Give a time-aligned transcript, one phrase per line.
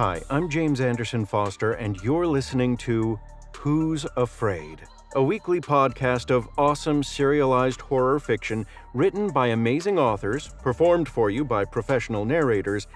[0.00, 3.20] Hi, I'm James Anderson Foster, and you're listening to
[3.54, 4.80] Who's Afraid?
[5.14, 8.64] A weekly podcast of awesome serialized horror fiction
[8.94, 12.86] written by amazing authors, performed for you by professional narrators,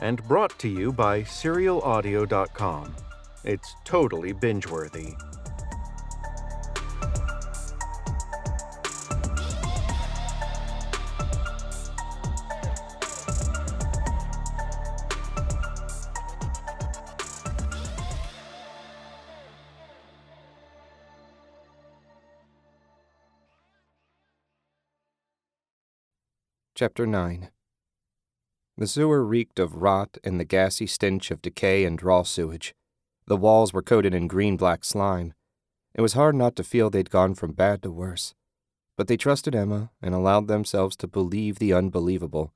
[0.00, 2.96] and brought to you by SerialAudio.com.
[3.44, 5.14] It's totally binge worthy.
[26.82, 27.48] Chapter 9
[28.76, 32.74] The sewer reeked of rot and the gassy stench of decay and raw sewage.
[33.28, 35.32] The walls were coated in green black slime.
[35.94, 38.34] It was hard not to feel they'd gone from bad to worse.
[38.96, 42.52] But they trusted Emma and allowed themselves to believe the unbelievable.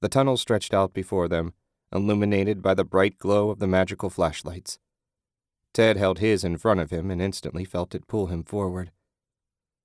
[0.00, 1.52] The tunnel stretched out before them,
[1.92, 4.78] illuminated by the bright glow of the magical flashlights.
[5.74, 8.92] Ted held his in front of him and instantly felt it pull him forward.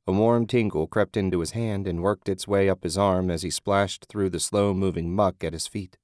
[0.07, 3.41] A warm tingle crept into his hand and worked its way up his arm as
[3.41, 5.97] he splashed through the slow moving muck at his feet.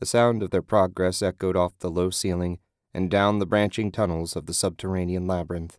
[0.00, 2.58] The sound of their progress echoed off the low ceiling
[2.92, 5.78] and down the branching tunnels of the subterranean labyrinth.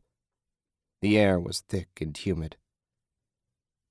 [1.01, 2.55] The air was thick and humid.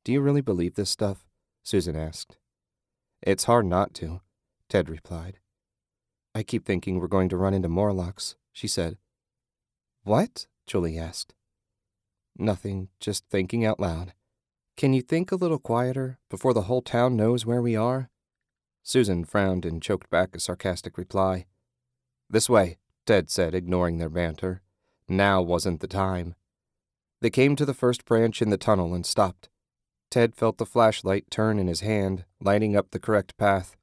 [0.05, 1.27] Do you really believe this stuff?
[1.62, 2.38] Susan asked.
[3.20, 4.22] It's hard not to,
[4.70, 5.38] Ted replied.
[6.34, 8.96] I keep thinking we're going to run into Morlocks, she said.
[10.02, 10.46] What?
[10.66, 11.34] Julie asked.
[12.36, 14.14] Nothing, just thinking out loud.
[14.77, 18.11] Can you think a little quieter before the whole town knows where we are?
[18.83, 21.47] Susan frowned and choked back a sarcastic reply.
[22.28, 24.62] This way, Ted said, ignoring their banter.
[25.08, 26.34] Now wasn't the time.
[27.20, 29.48] They came to the first branch in the tunnel and stopped.
[30.11, 33.77] Ted felt the flashlight turn in his hand, lighting up the correct path.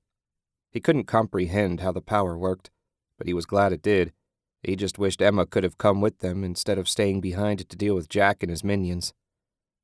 [0.69, 2.69] He couldn't comprehend how the power worked,
[3.17, 4.13] but he was glad it did.
[4.61, 7.95] He just wished Emma could have come with them instead of staying behind to deal
[7.95, 9.13] with Jack and his minions.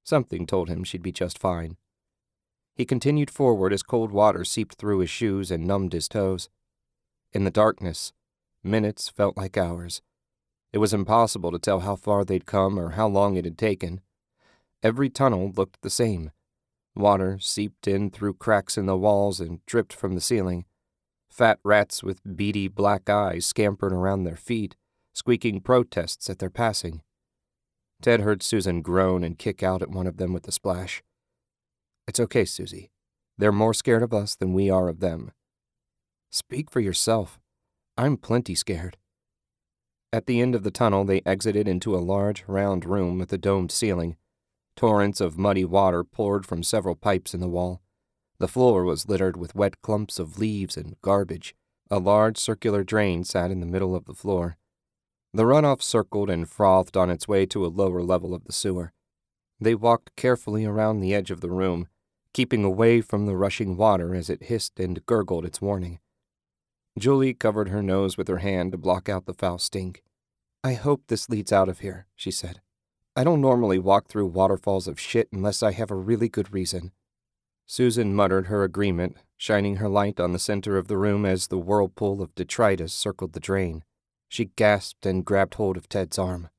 [0.03, 1.77] Something told him she'd be just fine.
[2.75, 6.49] He continued forward as cold water seeped through his shoes and numbed his toes.
[7.31, 8.11] In the darkness,
[8.63, 10.01] minutes felt like hours.
[10.73, 14.01] It was impossible to tell how far they'd come or how long it had taken.
[14.83, 16.31] Every tunnel looked the same.
[16.95, 20.65] Water seeped in through cracks in the walls and dripped from the ceiling.
[21.35, 24.77] Fat rats with beady black eyes scampered around their feet,
[25.13, 27.01] squeaking protests at their passing.
[28.01, 31.03] Ted heard Susan groan and kick out at one of them with a splash.
[32.07, 32.89] It's okay, Susie.
[33.37, 35.33] They're more scared of us than we are of them.
[36.31, 37.37] Speak for yourself.
[37.97, 38.95] I'm plenty scared.
[40.13, 43.37] At the end of the tunnel, they exited into a large, round room with a
[43.37, 44.15] domed ceiling.
[44.77, 47.81] Torrents of muddy water poured from several pipes in the wall.
[48.37, 51.55] The floor was littered with wet clumps of leaves and garbage.
[51.89, 54.57] A large circular drain sat in the middle of the floor.
[55.33, 58.93] The runoff circled and frothed on its way to a lower level of the sewer.
[59.59, 61.87] They walked carefully around the edge of the room,
[62.33, 65.99] keeping away from the rushing water as it hissed and gurgled its warning.
[66.97, 70.03] Julie covered her nose with her hand to block out the foul stink.
[70.63, 72.61] I hope this leads out of here, she said.
[73.15, 76.91] I don't normally walk through waterfalls of shit unless I have a really good reason.
[77.65, 81.57] Susan muttered her agreement, shining her light on the center of the room as the
[81.57, 83.83] whirlpool of detritus circled the drain.
[84.29, 86.49] She gasped and grabbed hold of Ted's arm.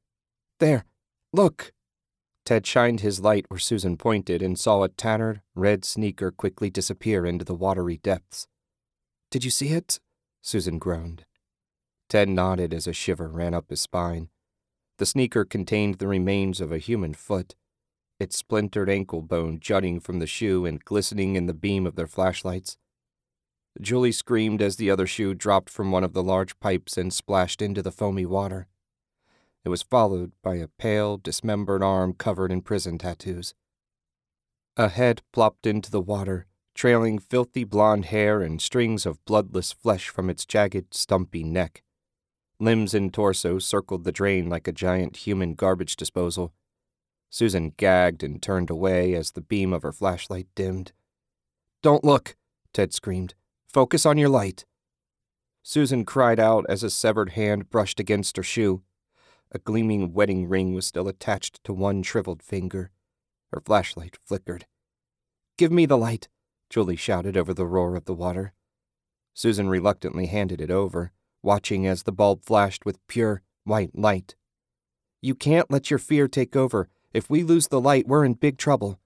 [0.58, 0.84] There!
[1.32, 1.72] Look!
[2.44, 7.26] Ted shined his light where Susan pointed and saw a tattered, red sneaker quickly disappear
[7.26, 8.46] into the watery depths.
[9.30, 9.98] Did you see it?
[10.42, 11.24] Susan groaned.
[12.08, 14.28] Ted nodded as a shiver ran up his spine.
[14.98, 17.56] The sneaker contained the remains of a human foot
[18.18, 22.06] its splintered ankle bone jutting from the shoe and glistening in the beam of their
[22.06, 22.78] flashlights.
[23.80, 27.60] Julie screamed as the other shoe dropped from one of the large pipes and splashed
[27.60, 28.68] into the foamy water.
[29.64, 33.54] It was followed by a pale, dismembered arm covered in prison tattoos.
[34.76, 40.08] A head plopped into the water, trailing filthy blonde hair and strings of bloodless flesh
[40.08, 41.82] from its jagged, stumpy neck.
[42.60, 46.52] Limbs and torso circled the drain like a giant human garbage disposal.
[47.30, 50.92] Susan gagged and turned away as the beam of her flashlight dimmed.
[51.82, 52.36] Don't look,
[52.72, 53.34] Ted screamed.
[53.68, 54.64] Focus on your light.
[55.62, 58.82] Susan cried out as a severed hand brushed against her shoe.
[59.52, 62.90] A gleaming wedding ring was still attached to one shriveled finger.
[63.52, 64.66] Her flashlight flickered.
[65.58, 66.28] Give me the light,
[66.68, 68.52] Julie shouted over the roar of the water.
[69.34, 71.12] Susan reluctantly handed it over,
[71.42, 74.34] watching as the bulb flashed with pure, white light.
[75.20, 76.88] You can't let your fear take over.
[77.16, 79.00] If we lose the light, we're in big trouble.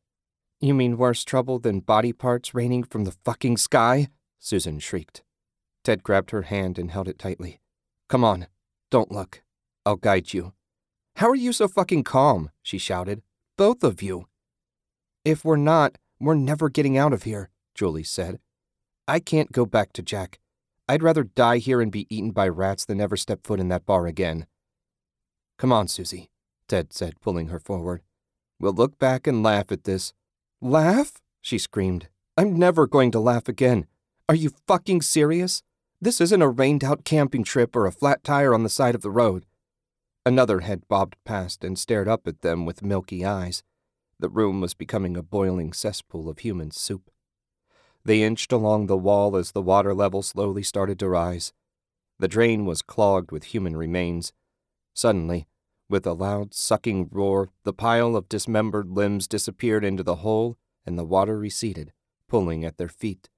[0.60, 4.08] You mean worse trouble than body parts raining from the fucking sky?
[4.40, 5.22] Susan shrieked.
[5.84, 7.60] Ted grabbed her hand and held it tightly.
[8.08, 8.48] Come on,
[8.90, 9.44] don't look.
[9.86, 10.54] I'll guide you.
[11.14, 12.50] How are you so fucking calm?
[12.64, 13.22] she shouted.
[13.56, 14.26] Both of you.
[15.24, 18.40] If we're not, we're never getting out of here, Julie said.
[19.06, 20.40] I can't go back to Jack.
[20.88, 23.86] I'd rather die here and be eaten by rats than ever step foot in that
[23.86, 24.46] bar again.
[25.58, 26.29] Come on, Susie,
[26.70, 28.00] Ted said, pulling her forward.
[28.60, 30.14] We'll look back and laugh at this.
[30.60, 31.20] Laugh?
[31.40, 32.06] she screamed.
[32.36, 33.86] I'm never going to laugh again.
[34.28, 35.64] Are you fucking serious?
[36.00, 39.02] This isn't a rained out camping trip or a flat tire on the side of
[39.02, 39.46] the road.
[40.24, 43.64] Another head bobbed past and stared up at them with milky eyes.
[44.20, 47.10] The room was becoming a boiling cesspool of human soup.
[48.04, 51.52] They inched along the wall as the water level slowly started to rise.
[52.20, 54.32] The drain was clogged with human remains.
[54.94, 55.48] Suddenly,
[55.90, 60.56] with a loud sucking roar, the pile of dismembered limbs disappeared into the hole
[60.86, 61.92] and the water receded,
[62.28, 63.28] pulling at their feet.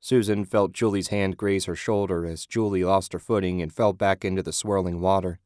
[0.00, 4.24] Susan felt Julie's hand graze her shoulder as Julie lost her footing and fell back
[4.24, 5.40] into the swirling water.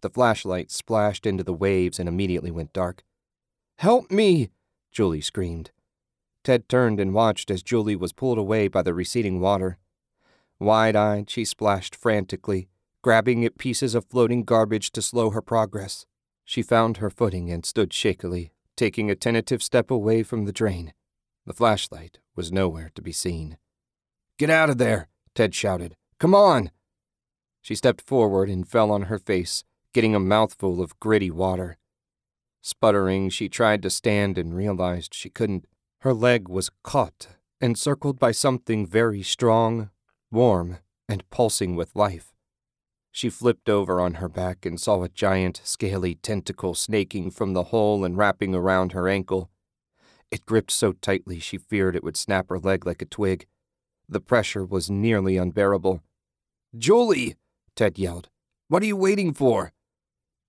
[0.00, 3.04] The flashlight splashed into the waves and immediately went dark.
[3.78, 4.50] Help me!
[4.90, 5.70] Julie screamed.
[6.42, 9.78] Ted turned and watched as Julie was pulled away by the receding water.
[10.58, 12.68] Wide eyed, she splashed frantically,
[13.06, 16.06] grabbing at pieces of floating garbage to slow her progress.
[16.44, 20.92] She found her footing and stood shakily, taking a tentative step away from the drain.
[21.46, 23.58] The flashlight was nowhere to be seen.
[24.40, 25.06] Get out of there,
[25.36, 25.94] Ted shouted.
[26.18, 26.72] Come on!
[27.62, 29.62] She stepped forward and fell on her face,
[29.94, 31.76] getting a mouthful of gritty water.
[32.60, 35.68] Sputtering, she tried to stand and realized she couldn't.
[36.00, 37.28] Her leg was caught,
[37.60, 39.90] encircled by something very strong,
[40.32, 40.78] warm,
[41.08, 42.32] and pulsing with life.
[43.16, 47.62] She flipped over on her back and saw a giant, scaly tentacle snaking from the
[47.72, 49.48] hole and wrapping around her ankle.
[50.30, 53.46] It gripped so tightly she feared it would snap her leg like a twig.
[54.06, 56.02] The pressure was nearly unbearable.
[56.76, 57.36] Julie!
[57.74, 58.28] Ted yelled.
[58.68, 59.72] What are you waiting for?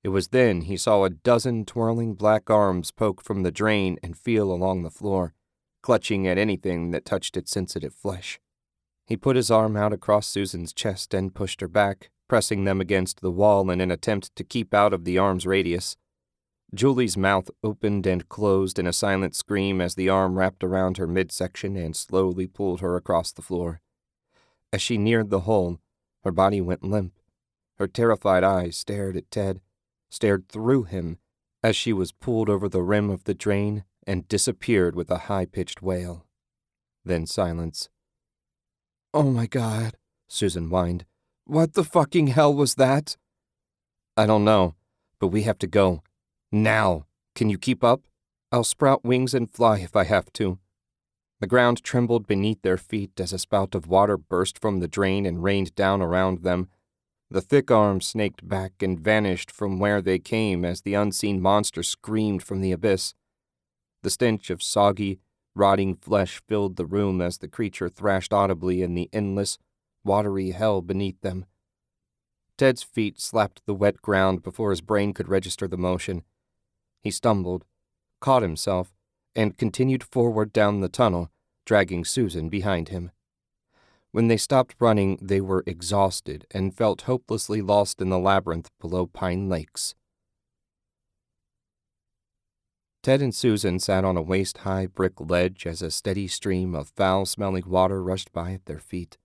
[0.03, 4.17] It was then he saw a dozen twirling black arms poke from the drain and
[4.17, 5.33] feel along the floor
[5.81, 8.41] clutching at anything that touched its sensitive flesh.
[9.05, 13.21] He put his arm out across Susan's chest and pushed her back, pressing them against
[13.21, 15.97] the wall in an attempt to keep out of the arm's radius.
[16.73, 21.07] Julie's mouth opened and closed in a silent scream as the arm wrapped around her
[21.07, 23.81] midsection and slowly pulled her across the floor.
[24.73, 25.79] As she neared the hole,
[26.23, 27.13] her body went limp.
[27.77, 29.61] Her terrified eyes stared at Ted,
[30.09, 31.19] stared through him,
[31.63, 35.45] as she was pulled over the rim of the drain and disappeared with a high
[35.45, 36.25] pitched wail.
[37.05, 37.89] Then silence.
[39.13, 39.95] Oh my god,
[40.27, 41.05] Susan whined.
[41.49, 43.15] What the fucking hell was that?
[44.17, 44.75] I don't know,
[45.17, 46.03] but we have to go.
[46.51, 47.05] Now.
[47.35, 48.01] Can you keep up?
[48.51, 50.59] I'll sprout wings and fly if I have to.
[51.39, 55.25] The ground trembled beneath their feet as a spout of water burst from the drain
[55.25, 56.67] and rained down around them.
[57.31, 61.81] The thick arms snaked back and vanished from where they came as the unseen monster
[61.81, 63.13] screamed from the abyss.
[64.03, 65.21] The stench of soggy,
[65.55, 69.57] rotting flesh filled the room as the creature thrashed audibly in the endless,
[70.07, 71.45] watery hell beneath them.
[72.57, 76.23] Ted's feet slapped the wet ground before his brain could register the motion.
[77.03, 77.65] He stumbled,
[78.19, 78.95] caught himself,
[79.35, 81.29] and continued forward down the tunnel,
[81.65, 83.11] dragging Susan behind him.
[84.11, 89.05] When they stopped running, they were exhausted and felt hopelessly lost in the labyrinth below
[89.05, 89.93] Pine Lakes.
[93.03, 96.89] Ted and Susan sat on a waist high brick ledge as a steady stream of
[96.89, 99.17] foul smelling water rushed by at their feet.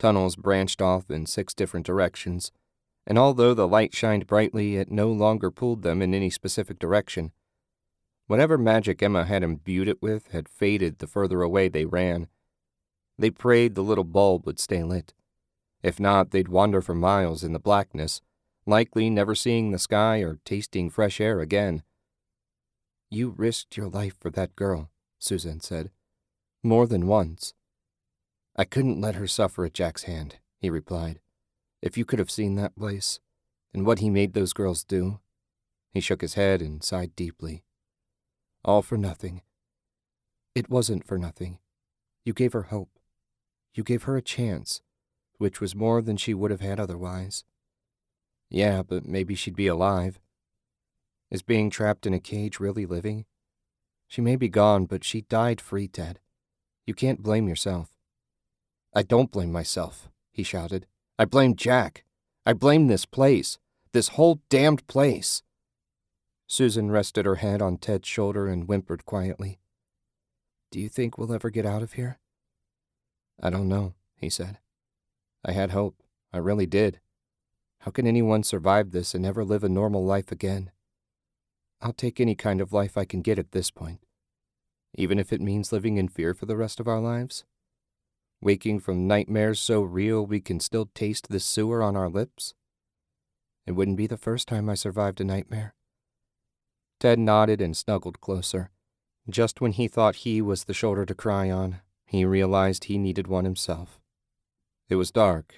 [0.00, 2.50] Tunnels branched off in six different directions,
[3.06, 7.32] and although the light shined brightly, it no longer pulled them in any specific direction.
[8.26, 12.28] Whatever magic Emma had imbued it with had faded the further away they ran.
[13.18, 15.12] They prayed the little bulb would stay lit.
[15.82, 18.22] If not, they'd wander for miles in the blackness,
[18.64, 21.82] likely never seeing the sky or tasting fresh air again.
[23.10, 25.90] You risked your life for that girl, Susan said.
[26.62, 27.52] More than once.
[28.60, 31.20] I couldn't let her suffer at Jack's hand, he replied.
[31.80, 33.18] If you could have seen that place,
[33.72, 35.18] and what he made those girls do.
[35.94, 37.64] He shook his head and sighed deeply.
[38.62, 39.40] All for nothing.
[40.54, 41.58] It wasn't for nothing.
[42.22, 42.90] You gave her hope.
[43.72, 44.82] You gave her a chance,
[45.38, 47.44] which was more than she would have had otherwise.
[48.50, 50.20] Yeah, but maybe she'd be alive.
[51.30, 53.24] Is being trapped in a cage really living?
[54.06, 56.20] She may be gone, but she died free, Ted.
[56.84, 57.88] You can't blame yourself.
[58.92, 60.86] I don't blame myself, he shouted.
[61.18, 62.04] I blame Jack.
[62.44, 63.58] I blame this place.
[63.92, 65.42] This whole damned place.
[66.46, 69.60] Susan rested her head on Ted's shoulder and whimpered quietly.
[70.70, 72.18] Do you think we'll ever get out of here?
[73.40, 74.58] I don't know, he said.
[75.44, 76.02] I had hope.
[76.32, 77.00] I really did.
[77.80, 80.70] How can anyone survive this and ever live a normal life again?
[81.80, 84.00] I'll take any kind of life I can get at this point,
[84.94, 87.44] even if it means living in fear for the rest of our lives.
[88.42, 92.54] Waking from nightmares so real we can still taste the sewer on our lips.
[93.66, 95.74] It wouldn't be the first time I survived a nightmare.
[96.98, 98.70] Ted nodded and snuggled closer.
[99.28, 103.26] Just when he thought he was the shoulder to cry on, he realized he needed
[103.26, 104.00] one himself.
[104.88, 105.54] It was dark,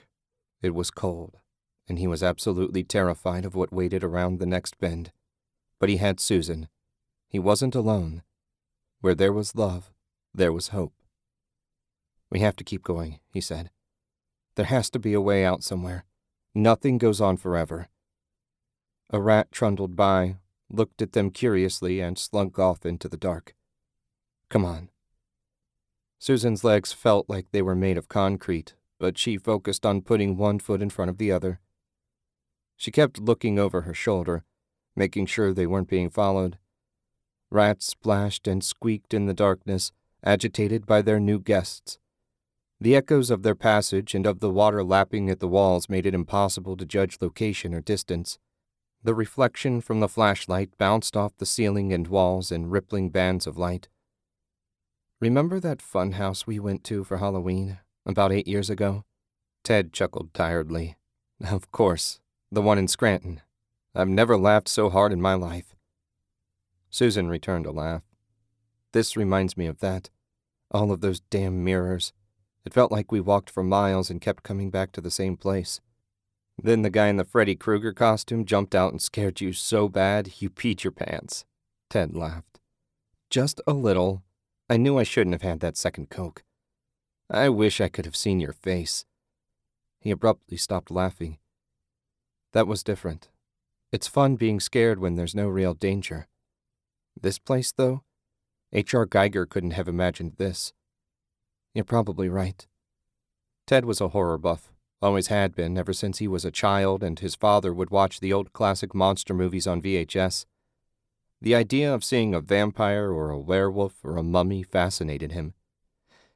[0.61, 1.39] it was cold,
[1.89, 5.13] and he was absolutely terrified of what waited around the next bend.
[5.79, 6.69] But he had Susan.
[7.29, 8.23] He wasn't alone.
[9.01, 9.93] Where there was love,
[10.35, 10.93] there was hope.
[12.33, 13.69] We have to keep going, he said.
[14.55, 16.07] There has to be a way out somewhere.
[16.55, 17.89] Nothing goes on forever.
[19.11, 20.37] A rat trundled by,
[20.71, 23.55] looked at them curiously, and slunk off into the dark.
[24.49, 24.89] Come on.
[26.19, 30.59] Susan's legs felt like they were made of concrete, but she focused on putting one
[30.59, 31.61] foot in front of the other.
[32.79, 34.43] She kept looking over her shoulder,
[34.97, 36.57] making sure they weren't being followed.
[37.51, 39.93] Rats splashed and squeaked in the darkness,
[40.25, 41.99] agitated by their new guests.
[42.83, 46.15] The echoes of their passage and of the water lapping at the walls made it
[46.15, 48.41] impossible to judge location or distance.
[49.05, 53.57] The reflection from the flashlight bounced off the ceiling and walls in rippling bands of
[53.57, 53.89] light.
[55.21, 59.05] Remember that fun house we went to for Halloween about eight years ago?
[59.63, 60.97] Ted chuckled tiredly.
[61.49, 62.19] Of course,
[62.51, 63.43] the one in Scranton.
[63.95, 65.77] I've never laughed so hard in my life.
[66.91, 68.03] Susan returned a laugh.
[68.91, 70.11] This reminds me of that.
[70.73, 72.13] All of those damn mirrors.
[72.65, 75.81] It felt like we walked for miles and kept coming back to the same place.
[76.63, 80.41] Then the guy in the Freddy Krueger costume jumped out and scared you so bad
[80.41, 81.45] you peed your pants.
[81.91, 82.61] Ted laughed.
[83.31, 84.23] Just a little.
[84.71, 86.45] I knew I shouldn't have had that second Coke.
[87.29, 89.05] I wish I could have seen your face.
[90.01, 91.39] He abruptly stopped laughing.
[92.53, 93.29] That was different.
[93.91, 96.29] It's fun being scared when there's no real danger.
[97.21, 98.03] This place, though?
[98.73, 99.07] H.R.
[99.07, 100.73] Giger couldn't have imagined this.
[101.75, 102.67] You're probably right.
[103.67, 104.73] Ted was a horror buff.
[105.01, 108.33] Always had been ever since he was a child and his father would watch the
[108.33, 110.47] old classic monster movies on VHS.
[111.41, 115.55] The idea of seeing a vampire or a werewolf or a mummy fascinated him.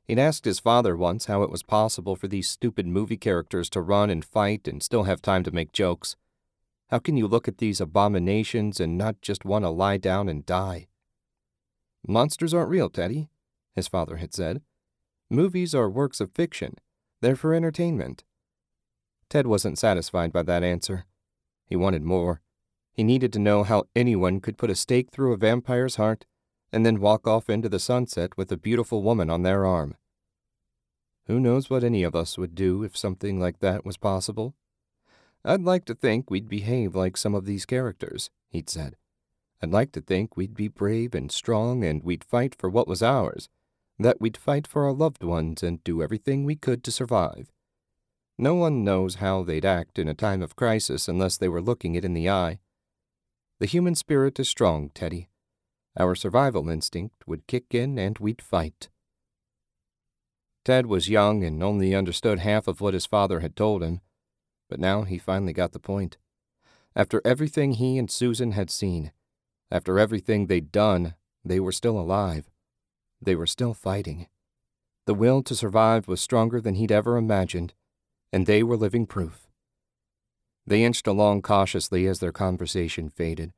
[0.04, 3.80] He'd asked his father once how it was possible for these stupid movie characters to
[3.80, 6.16] run and fight and still have time to make jokes.
[6.90, 10.46] How can you look at these abominations and not just want to lie down and
[10.46, 10.86] die?
[12.06, 13.28] Monsters aren't real, Teddy,
[13.74, 14.62] his father had said.
[15.28, 16.76] Movies are works of fiction.
[17.20, 18.22] They're for entertainment.
[19.28, 21.04] Ted wasn't satisfied by that answer.
[21.66, 22.40] He wanted more.
[22.92, 26.24] He needed to know how anyone could put a stake through a vampire's heart
[26.72, 29.96] and then walk off into the sunset with a beautiful woman on their arm.
[31.26, 34.54] Who knows what any of us would do if something like that was possible?
[35.44, 38.96] I'd like to think we'd behave like some of these characters, he'd said.
[39.60, 43.02] I'd like to think we'd be brave and strong and we'd fight for what was
[43.02, 43.48] ours,
[43.98, 47.50] that we'd fight for our loved ones and do everything we could to survive.
[48.38, 51.94] No one knows how they'd act in a time of crisis unless they were looking
[51.94, 52.58] it in the eye.
[53.58, 55.28] The human spirit is strong, Teddy.
[55.98, 58.90] Our survival instinct would kick in and we'd fight.
[60.66, 64.00] Ted was young and only understood half of what his father had told him,
[64.68, 66.18] but now he finally got the point.
[66.94, 69.12] After everything he and Susan had seen,
[69.70, 72.50] after everything they'd done, they were still alive.
[73.26, 74.28] They were still fighting.
[75.04, 77.74] The will to survive was stronger than he'd ever imagined
[78.32, 79.48] and they were living proof.
[80.66, 83.52] They inched along cautiously as their conversation faded.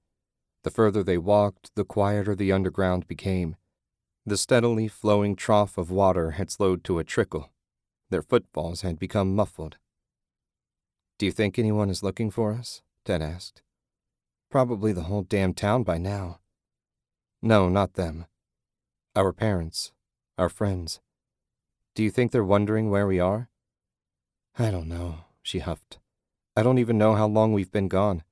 [0.63, 3.57] The further they walked, the quieter the underground became.
[4.27, 7.51] The steadily flowing trough of water had slowed to a trickle.
[8.11, 9.79] Their footfalls had become muffled.
[11.19, 12.83] Do you think anyone is looking for us?
[13.05, 13.63] Ted asked.
[14.51, 16.41] Probably the whole damn town by now.
[17.43, 18.27] No, not them.
[19.19, 19.91] Our parents,
[20.39, 21.01] our friends.
[21.97, 23.49] Do you think they're wondering where we are?
[24.57, 25.99] I don't know, she huffed.
[26.57, 28.23] I don't even know how long we've been gone.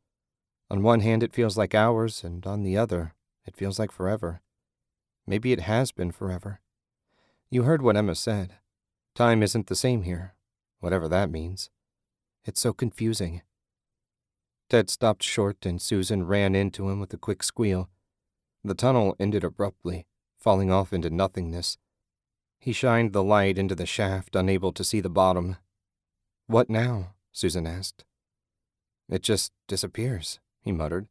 [0.70, 3.14] On one hand, it feels like hours, and on the other,
[3.44, 4.42] it feels like forever.
[5.26, 6.60] Maybe it has been forever.
[7.50, 8.52] You heard what Emma said.
[9.16, 10.36] Time isn't the same here,
[10.78, 11.68] whatever that means.
[12.44, 13.42] It's so confusing.
[14.70, 17.90] Ted stopped short, and Susan ran into him with a quick squeal.
[18.62, 20.06] The tunnel ended abruptly,
[20.46, 21.76] falling off into nothingness.
[22.60, 25.56] He shined the light into the shaft, unable to see the bottom,
[26.46, 27.14] what now?
[27.32, 28.04] Susan asked.
[29.08, 31.08] It just disappears, he muttered.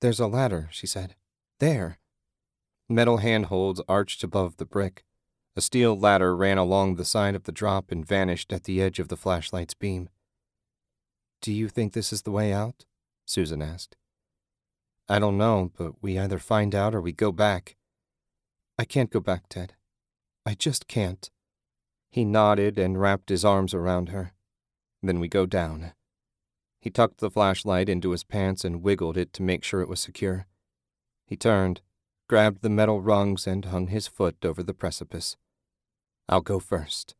[0.00, 1.14] There's a ladder, she said.
[1.58, 1.98] There.
[2.88, 5.04] Metal handholds arched above the brick.
[5.54, 8.98] A steel ladder ran along the side of the drop and vanished at the edge
[8.98, 10.08] of the flashlight's beam.
[11.42, 12.86] Do you think this is the way out?
[13.26, 13.94] Susan asked.
[15.06, 17.76] I don't know, but we either find out or we go back.
[18.82, 19.74] I can't go back, Ted.
[20.44, 21.30] I just can't.
[22.10, 24.32] He nodded and wrapped his arms around her.
[25.00, 25.92] Then we go down.
[26.80, 30.00] He tucked the flashlight into his pants and wiggled it to make sure it was
[30.00, 30.48] secure.
[31.24, 31.80] He turned,
[32.28, 35.36] grabbed the metal rungs, and hung his foot over the precipice.
[36.28, 37.14] I'll go first.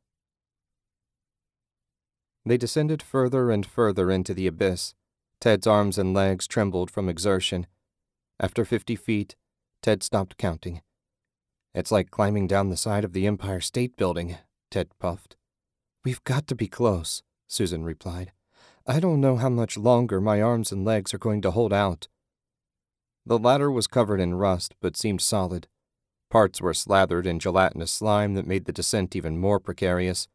[2.44, 4.94] They descended further and further into the abyss.
[5.40, 7.68] Ted's arms and legs trembled from exertion.
[8.40, 9.36] After fifty feet,
[9.80, 10.82] Ted stopped counting.
[11.74, 14.36] It's like climbing down the side of the Empire State Building,
[14.70, 15.36] Ted puffed.
[16.04, 18.32] We've got to be close, Susan replied.
[18.86, 22.08] I don't know how much longer my arms and legs are going to hold out.
[23.24, 25.68] The ladder was covered in rust, but seemed solid.
[26.30, 30.28] Parts were slathered in gelatinous slime that made the descent even more precarious.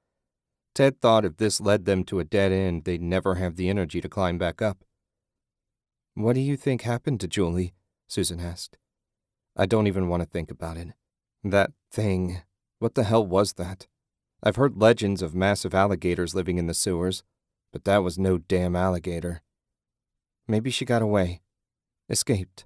[0.73, 3.99] Ted thought if this led them to a dead end, they'd never have the energy
[3.99, 4.85] to climb back up.
[6.13, 7.73] What do you think happened to Julie?
[8.07, 8.77] Susan asked.
[9.55, 10.89] I don't even want to think about it.
[11.43, 12.41] That thing.
[12.79, 13.87] What the hell was that?
[14.43, 17.23] I've heard legends of massive alligators living in the sewers,
[17.71, 19.41] but that was no damn alligator.
[20.47, 21.41] Maybe she got away.
[22.09, 22.65] Escaped.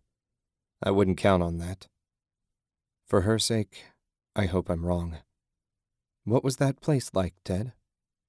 [0.84, 1.88] I wouldn't count on that.
[3.08, 3.86] For her sake,
[4.36, 5.18] I hope I'm wrong.
[6.24, 7.74] What was that place like, Ted?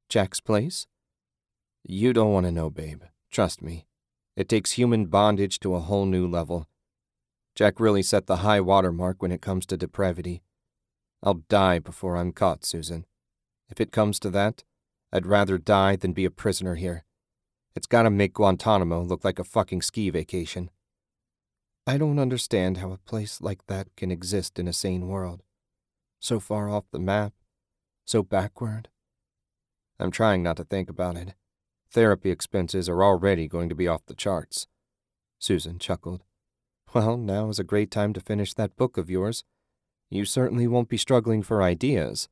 [0.09, 0.87] Jack's place?
[1.85, 3.03] You don't want to know, babe.
[3.31, 3.87] Trust me.
[4.37, 6.67] It takes human bondage to a whole new level.
[7.55, 10.43] Jack really set the high water mark when it comes to depravity.
[11.23, 13.05] I'll die before I'm caught, Susan.
[13.69, 14.65] If it comes to that,
[15.13, 17.05] I'd rather die than be a prisoner here.
[17.75, 20.71] It's gotta make Guantanamo look like a fucking ski vacation.
[21.87, 25.43] I don't understand how a place like that can exist in a sane world.
[26.21, 27.33] So far off the map,
[28.05, 28.89] so backward.
[29.99, 31.35] I'm trying not to think about it.
[31.91, 34.67] Therapy expenses are already going to be off the charts.
[35.39, 36.23] Susan chuckled.
[36.95, 39.45] Well, now is a great time to finish that book of yours.
[40.11, 42.29] You certainly won't be struggling for ideas.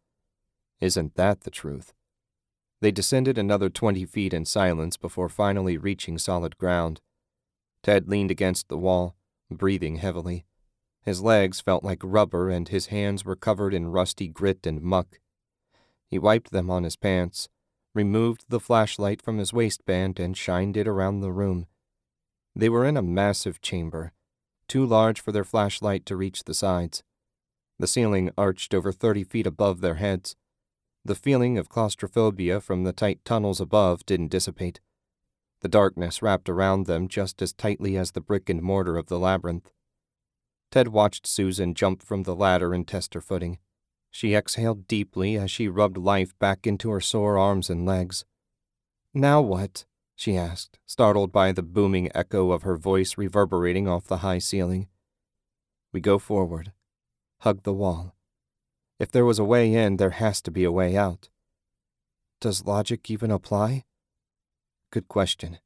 [0.80, 1.94] Isn't that the truth?
[2.82, 7.00] They descended another twenty feet in silence before finally reaching solid ground.
[7.82, 9.16] Ted leaned against the wall,
[9.50, 10.44] breathing heavily.
[11.02, 15.20] His legs felt like rubber and his hands were covered in rusty grit and muck.
[16.06, 17.48] He wiped them on his pants,
[17.94, 21.66] removed the flashlight from his waistband, and shined it around the room.
[22.54, 24.12] They were in a massive chamber,
[24.70, 27.02] too large for their flashlight to reach the sides.
[27.80, 30.36] The ceiling arched over thirty feet above their heads.
[31.04, 34.78] The feeling of claustrophobia from the tight tunnels above didn't dissipate.
[35.60, 39.18] The darkness wrapped around them just as tightly as the brick and mortar of the
[39.18, 39.72] labyrinth.
[40.70, 43.58] Ted watched Susan jump from the ladder and test her footing.
[44.12, 48.24] She exhaled deeply as she rubbed life back into her sore arms and legs.
[49.12, 49.84] Now what?
[50.20, 54.86] She asked, startled by the booming echo of her voice reverberating off the high ceiling.
[55.94, 56.72] We go forward.
[57.38, 58.14] Hug the wall.
[58.98, 61.30] If there was a way in, there has to be a way out.
[62.38, 63.84] Does logic even apply?
[64.92, 65.58] Good question.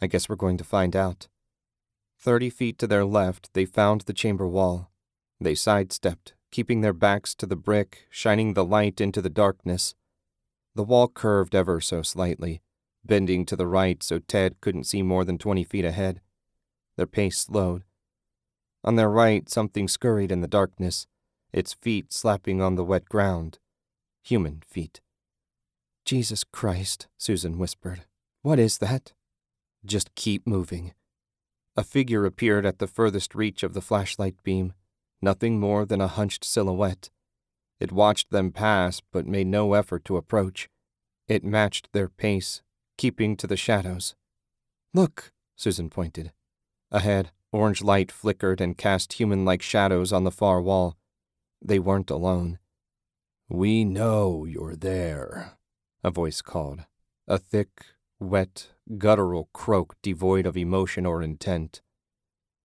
[0.00, 1.26] I guess we're going to find out.
[2.20, 4.92] Thirty feet to their left, they found the chamber wall.
[5.40, 9.96] They sidestepped, keeping their backs to the brick, shining the light into the darkness.
[10.76, 12.62] The wall curved ever so slightly,
[13.04, 16.20] bending to the right so Ted couldn't see more than twenty feet ahead.
[16.96, 17.84] Their pace slowed.
[18.84, 21.06] On their right, something scurried in the darkness,
[21.52, 23.58] its feet slapping on the wet ground.
[24.24, 25.00] Human feet.
[26.04, 28.06] Jesus Christ, Susan whispered.
[28.42, 29.12] What is that?
[29.84, 30.94] Just keep moving.
[31.76, 34.74] A figure appeared at the furthest reach of the flashlight beam,
[35.20, 37.10] nothing more than a hunched silhouette.
[37.80, 40.68] It watched them pass, but made no effort to approach.
[41.28, 42.62] It matched their pace,
[42.96, 44.14] keeping to the shadows.
[44.94, 46.32] Look, Susan pointed.
[46.90, 50.96] Ahead, orange light flickered and cast human like shadows on the far wall.
[51.60, 52.58] They weren't alone.
[53.48, 55.58] We know you're there,
[56.02, 56.84] a voice called,
[57.28, 57.84] a thick,
[58.18, 61.82] wet, guttural croak devoid of emotion or intent.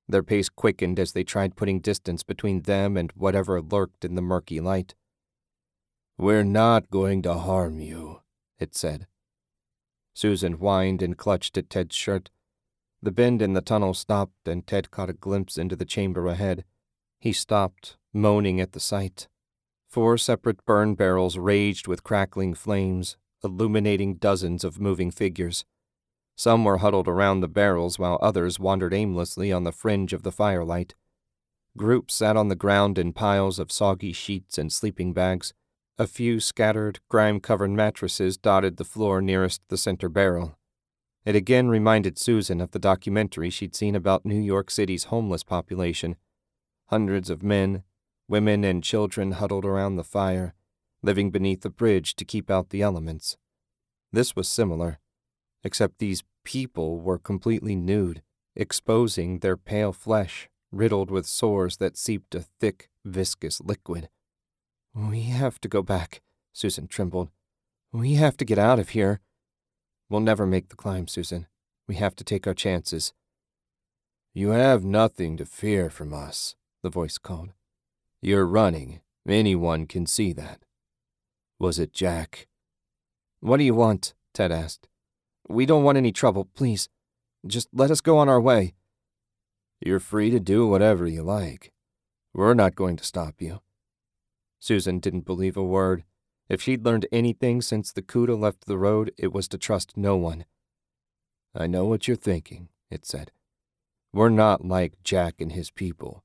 [0.07, 4.21] Their pace quickened as they tried putting distance between them and whatever lurked in the
[4.21, 4.95] murky light.
[6.17, 8.21] We're not going to harm you,
[8.57, 9.07] it said.
[10.17, 12.31] Susan whined and clutched at Ted's shirt.
[13.03, 16.65] The bend in the tunnel stopped, and Ted caught a glimpse into the chamber ahead.
[17.19, 19.27] He stopped, moaning at the sight.
[19.87, 25.65] Four separate burn barrels raged with crackling flames, illuminating dozens of moving figures.
[26.35, 30.31] Some were huddled around the barrels while others wandered aimlessly on the fringe of the
[30.31, 30.95] firelight.
[31.77, 35.53] Groups sat on the ground in piles of soggy sheets and sleeping bags.
[35.99, 40.55] A few scattered, grime covered mattresses dotted the floor nearest the center barrel.
[41.25, 46.15] It again reminded Susan of the documentary she'd seen about New York City's homeless population.
[46.89, 47.81] Hundreds of men,
[48.27, 50.53] women, and children huddled around the fire,
[51.01, 53.35] living beneath a bridge to keep out the elements.
[54.13, 54.99] This was similar,
[55.63, 58.21] except these people were completely nude,
[58.55, 64.09] exposing their pale flesh, riddled with sores that seeped a thick, viscous liquid.
[64.97, 66.21] We have to go back,
[66.53, 67.29] Susan trembled.
[67.93, 69.19] We have to get out of here.
[70.09, 71.45] We'll never make the climb, Susan.
[71.87, 73.13] We have to take our chances.
[74.33, 77.53] You have nothing to fear from us, the voice called.
[78.23, 79.01] You're running.
[79.29, 80.63] Anyone can see that.
[81.59, 82.47] Was it Jack?
[83.39, 84.15] What do you want?
[84.33, 84.87] Ted asked.
[85.47, 86.89] We don't want any trouble, please.
[87.45, 88.73] Just let us go on our way.
[89.79, 91.71] You're free to do whatever you like.
[92.33, 93.61] We're not going to stop you.
[94.59, 96.03] Susan didn't believe a word.
[96.49, 100.15] If she'd learned anything since the Kuta left the road, it was to trust no
[100.15, 100.45] one.
[101.53, 103.31] I know what you're thinking, it said.
[104.13, 106.23] We're not like Jack and his people.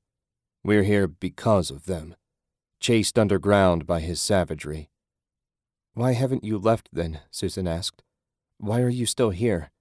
[0.64, 2.14] We're here because of them,
[2.81, 4.90] chased underground by his savagery.
[5.95, 7.21] Why haven't you left then?
[7.31, 8.03] Susan asked.
[8.59, 9.73] Why are you still here?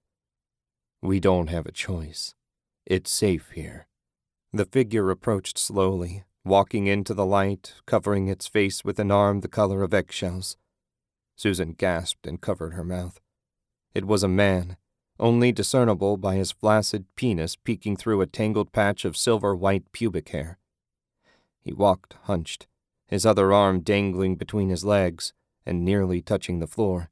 [1.00, 2.34] We don't have a choice.
[2.84, 3.86] It's safe here.
[4.52, 9.48] The figure approached slowly, walking into the light, covering its face with an arm the
[9.48, 10.56] color of eggshells.
[11.36, 13.20] Susan gasped and covered her mouth.
[13.94, 14.76] It was a man,
[15.20, 20.30] only discernible by his flaccid penis peeking through a tangled patch of silver white pubic
[20.30, 20.58] hair.
[21.60, 22.66] He walked hunched,
[23.06, 25.32] his other arm dangling between his legs
[25.64, 27.10] and nearly touching the floor.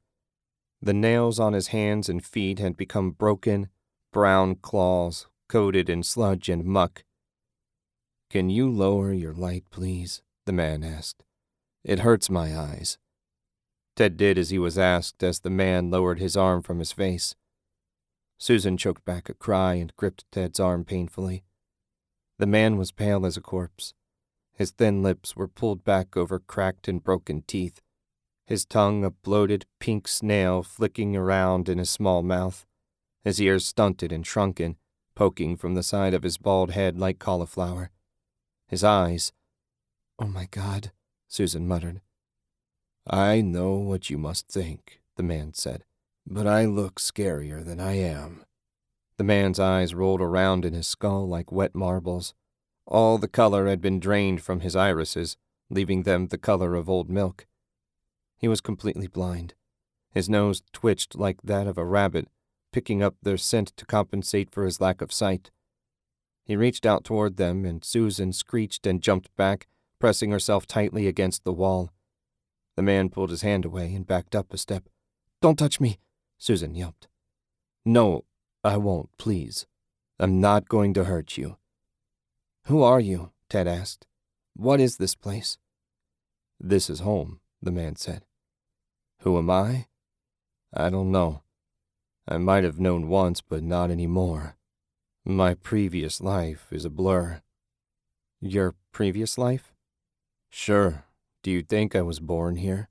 [0.81, 3.69] The nails on his hands and feet had become broken,
[4.11, 7.03] brown claws coated in sludge and muck.
[8.31, 10.21] Can you lower your light, please?
[10.45, 11.25] the man asked.
[11.83, 12.97] It hurts my eyes.
[13.97, 17.35] Ted did as he was asked as the man lowered his arm from his face.
[18.37, 21.43] Susan choked back a cry and gripped Ted's arm painfully.
[22.39, 23.93] The man was pale as a corpse.
[24.53, 27.81] His thin lips were pulled back over cracked and broken teeth,
[28.47, 32.65] his tongue a bloated pink snail flicking around in his small mouth,
[33.25, 34.77] his ears stunted and shrunken,
[35.15, 37.91] poking from the side of his bald head like cauliflower.
[38.71, 39.33] His eyes.
[40.17, 40.93] Oh my God,
[41.27, 41.99] Susan muttered.
[43.05, 45.83] I know what you must think, the man said,
[46.25, 48.45] but I look scarier than I am.
[49.17, 52.33] The man's eyes rolled around in his skull like wet marbles.
[52.87, 55.35] All the color had been drained from his irises,
[55.69, 57.47] leaving them the color of old milk.
[58.37, 59.53] He was completely blind.
[60.11, 62.29] His nose twitched like that of a rabbit,
[62.71, 65.51] picking up their scent to compensate for his lack of sight.
[66.51, 71.45] He reached out toward them, and Susan screeched and jumped back, pressing herself tightly against
[71.45, 71.93] the wall.
[72.75, 74.89] The man pulled his hand away and backed up a step.
[75.41, 75.99] Don't touch me,
[76.37, 77.07] Susan yelped.
[77.85, 78.25] No,
[78.65, 79.65] I won't, please.
[80.19, 81.55] I'm not going to hurt you.
[82.65, 83.31] Who are you?
[83.47, 84.05] Ted asked.
[84.53, 85.57] What is this place?
[86.59, 88.25] This is home, the man said.
[89.19, 89.87] Who am I?
[90.73, 91.43] I don't know.
[92.27, 94.57] I might have known once, but not anymore.
[95.25, 97.43] My previous life is a blur.
[98.39, 99.71] Your previous life?
[100.49, 101.05] Sure.
[101.43, 102.89] Do you think I was born here?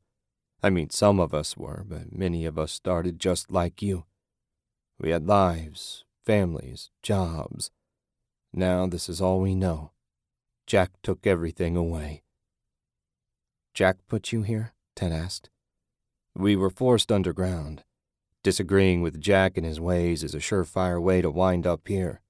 [0.62, 4.04] I mean, some of us were, but many of us started just like you.
[5.00, 7.72] We had lives, families, jobs.
[8.52, 9.90] Now this is all we know.
[10.68, 12.22] Jack took everything away.
[13.74, 14.72] Jack put you here?
[14.94, 15.50] Ted asked.
[16.36, 17.82] We were forced underground.
[18.42, 22.22] Disagreeing with Jack and his ways is a surefire way to wind up here.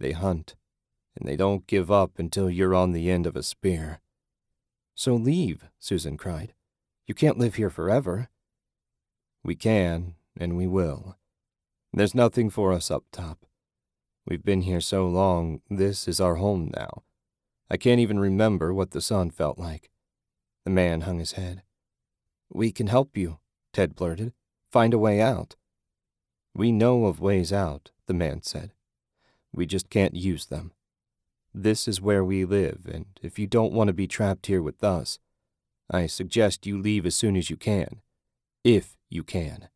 [0.00, 0.56] They hunt,
[1.16, 4.00] and they don't give up until you're on the end of a spear.
[4.94, 6.54] So leave, Susan cried.
[7.06, 8.30] You can't live here forever.
[9.44, 11.16] We can, and we will.
[11.92, 13.46] There's nothing for us up top.
[14.26, 17.02] We've been here so long, this is our home now.
[17.70, 19.90] I can't even remember what the sun felt like.
[20.64, 21.62] The man hung his head.
[22.52, 23.38] We can help you,
[23.72, 24.32] Ted blurted.
[24.72, 25.54] Find a way out.
[26.54, 28.72] We know of ways out, the man said.
[29.52, 30.72] We just can't use them.
[31.52, 34.82] This is where we live, and if you don't want to be trapped here with
[34.82, 35.18] us,
[35.90, 38.00] I suggest you leave as soon as you can.
[38.64, 39.68] If you can.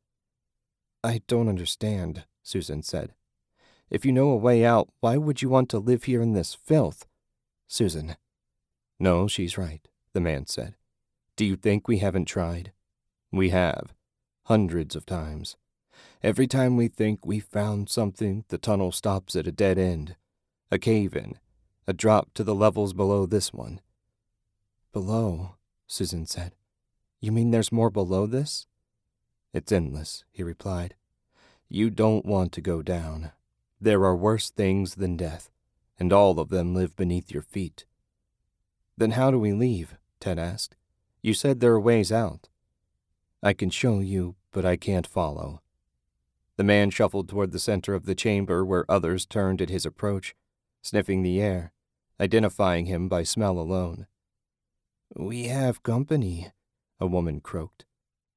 [1.04, 3.12] I don't understand, Susan said.
[3.90, 6.54] If you know a way out, why would you want to live here in this
[6.54, 7.04] filth?
[7.68, 8.16] Susan.
[8.98, 10.74] No, she's right, the man said.
[11.36, 12.72] Do you think we haven't tried?
[13.30, 13.92] We have.
[14.46, 15.56] Hundreds of times.
[16.22, 20.14] Every time we think we found something, the tunnel stops at a dead end,
[20.70, 21.40] a cave in,
[21.88, 23.80] a drop to the levels below this one.
[24.92, 25.56] Below,
[25.88, 26.52] Susan said.
[27.20, 28.68] You mean there's more below this?
[29.52, 30.94] It's endless, he replied.
[31.68, 33.32] You don't want to go down.
[33.80, 35.50] There are worse things than death,
[35.98, 37.84] and all of them live beneath your feet.
[38.96, 39.96] Then how do we leave?
[40.20, 40.76] Ted asked.
[41.20, 42.48] You said there are ways out.
[43.42, 45.62] I can show you, but I can't follow.
[46.56, 50.34] The man shuffled toward the center of the chamber where others turned at his approach,
[50.82, 51.72] sniffing the air,
[52.20, 54.06] identifying him by smell alone.
[55.14, 56.50] We have company,
[56.98, 57.84] a woman croaked.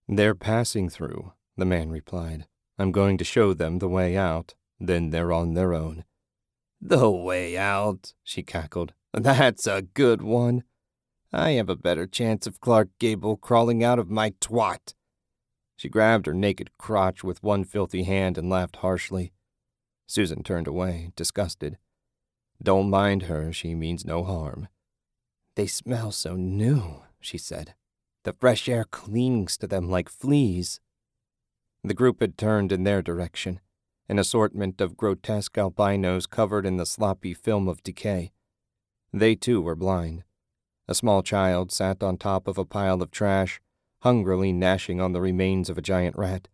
[0.08, 2.46] They're passing through, the man replied.
[2.78, 6.04] I'm going to show them the way out, then they're on their own.
[6.82, 8.94] The way out, she cackled.
[9.14, 10.64] That's a good one.
[11.32, 14.96] I have a better chance of Clark Gable crawling out of my twat.
[15.76, 19.32] She grabbed her naked crotch with one filthy hand and laughed harshly.
[20.08, 21.78] Susan turned away, disgusted.
[22.62, 24.68] Don't mind her, she means no harm.
[25.54, 27.76] They smell so new, she said.
[28.24, 30.80] The fresh air clings to them like fleas.
[31.84, 33.60] The group had turned in their direction,
[34.10, 38.32] an assortment of grotesque albinos covered in the sloppy film of decay.
[39.14, 40.24] They too were blind.
[40.90, 43.62] A small child sat on top of a pile of trash,
[44.00, 46.48] hungrily gnashing on the remains of a giant rat.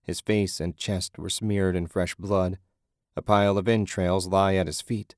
[0.00, 2.60] His face and chest were smeared in fresh blood.
[3.16, 5.16] A pile of entrails lay at his feet.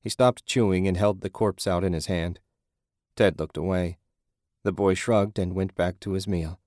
[0.00, 2.40] He stopped chewing and held the corpse out in his hand.
[3.16, 3.98] Ted looked away.
[4.64, 6.60] The boy shrugged and went back to his meal.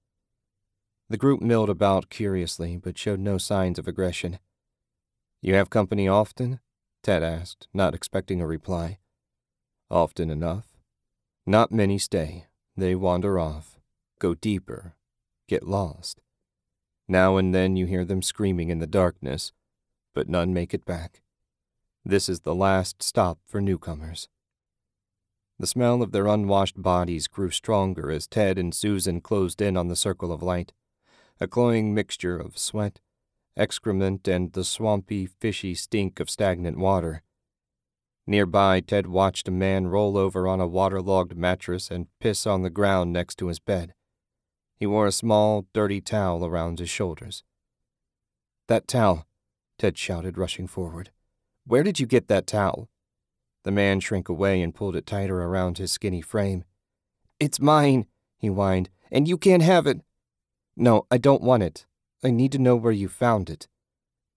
[1.10, 4.38] The group milled about curiously, but showed no signs of aggression.
[5.42, 6.60] You have company often?
[7.02, 9.00] Ted asked, not expecting a reply.
[9.90, 10.71] Often enough.
[11.46, 12.46] Not many stay.
[12.78, 13.80] They wander off
[14.20, 14.96] go deeper,
[15.48, 16.22] get lost.
[17.08, 19.52] Now and then you hear them screaming in the darkness,
[20.14, 21.24] but none make it back.
[22.06, 24.30] This is the last stop for newcomers.
[25.58, 29.88] The smell of their unwashed bodies grew stronger as Ted and Susan closed in on
[29.88, 30.72] the circle of light,
[31.40, 33.00] a cloying mixture of sweat,
[33.58, 37.24] excrement, and the swampy, fishy stink of stagnant water.
[38.28, 42.70] Nearby, Ted watched a man roll over on a waterlogged mattress and piss on the
[42.70, 43.94] ground next to his bed.
[44.76, 47.44] He wore a small, dirty towel around his shoulders.
[48.68, 49.28] That towel,
[49.78, 51.12] Ted shouted, rushing forward.
[51.66, 52.90] Where did you get that towel?
[53.64, 56.64] The man shrank away and pulled it tighter around his skinny frame.
[57.40, 58.06] It's mine,
[58.38, 60.02] he whined, and you can't have it.
[60.76, 61.86] No, I don't want it.
[62.24, 63.68] I need to know where you found it.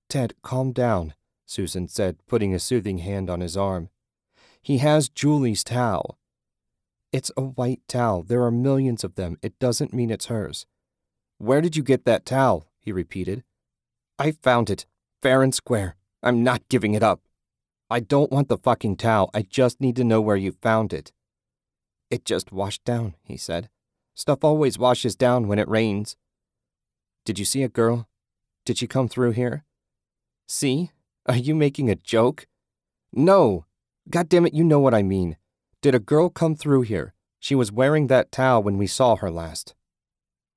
[0.09, 1.14] Ted, calm down,
[1.46, 3.90] Susan said, putting a soothing hand on his arm.
[4.62, 6.18] He has Julie's towel.
[7.12, 8.22] It's a white towel.
[8.22, 9.38] There are millions of them.
[9.42, 10.66] It doesn't mean it's hers.
[11.38, 12.66] Where did you get that towel?
[12.80, 13.44] he repeated.
[14.18, 14.87] I found it,
[15.22, 15.96] fair and square.
[16.22, 17.20] I'm not giving it up.
[17.90, 19.30] I don't want the fucking towel.
[19.35, 21.12] I just need to know where you found it.
[22.11, 23.68] It just washed down, he said.
[24.14, 26.16] Stuff always washes down when it rains.
[27.24, 28.09] Did you see a girl?
[28.64, 29.64] Did she come through here?
[30.46, 30.90] See?
[31.26, 32.46] Are you making a joke?
[33.12, 33.64] No.
[34.10, 35.37] God damn it, you know what I mean.
[35.80, 37.14] Did a girl come through here?
[37.40, 39.74] She was wearing that towel when we saw her last.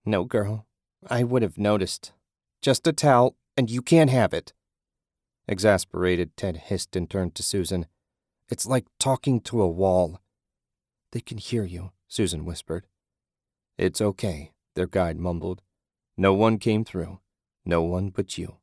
[0.05, 0.65] No, girl.
[1.09, 2.11] I would have noticed.
[2.61, 4.53] Just a towel, and you can't have it.
[5.47, 7.85] Exasperated, Ted hissed and turned to Susan.
[8.49, 10.21] It's like talking to a wall.
[11.11, 12.87] They can hear you, Susan whispered.
[13.77, 15.61] It's okay, their guide mumbled.
[16.17, 17.19] No one came through.
[17.65, 18.57] No one but you.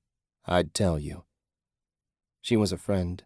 [0.46, 1.23] I'd tell you.
[2.44, 3.24] She was a friend.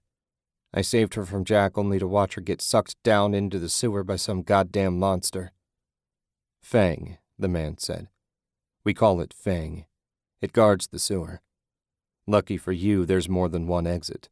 [0.73, 4.05] I saved her from Jack only to watch her get sucked down into the sewer
[4.05, 5.51] by some goddamn monster.
[6.63, 8.07] Fang, the man said.
[8.85, 9.87] We call it Fang.
[10.41, 11.41] It guards the sewer.
[12.29, 14.29] Lucky for you, there's more than one exit.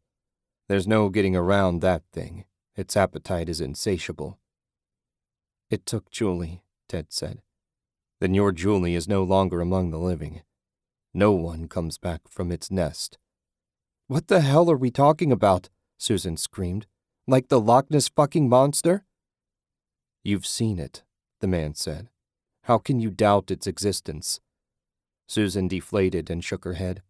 [0.68, 2.44] There's no getting around that thing.
[2.77, 4.38] Its appetite is insatiable.
[5.68, 7.42] It took Julie, Ted said.
[8.20, 10.42] Then your Julie is no longer among the living.
[11.12, 13.18] No one comes back from its nest.
[14.09, 15.69] What the hell are we talking about?
[15.99, 16.87] Susan screamed.
[17.27, 19.05] Like the Loch Ness fucking monster?
[20.23, 21.03] You've seen it,
[21.40, 22.09] the man said.
[22.62, 24.40] How can you doubt its existence?
[25.27, 27.03] Susan deflated and shook her head.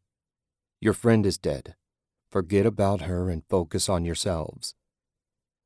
[0.80, 1.74] Your friend is dead.
[2.30, 4.74] Forget about her and focus on yourselves.